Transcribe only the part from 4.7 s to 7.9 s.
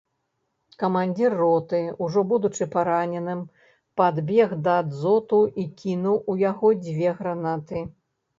дзоту, і кінуў у яго дзве гранаты.